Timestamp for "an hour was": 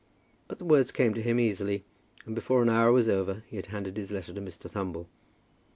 2.63-3.07